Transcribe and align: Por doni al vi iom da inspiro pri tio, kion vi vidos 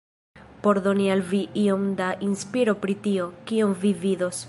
Por 0.63 0.77
doni 0.87 1.05
al 1.15 1.21
vi 1.33 1.41
iom 1.65 1.83
da 2.01 2.09
inspiro 2.31 2.77
pri 2.87 2.97
tio, 3.09 3.33
kion 3.51 3.79
vi 3.85 3.97
vidos 4.07 4.39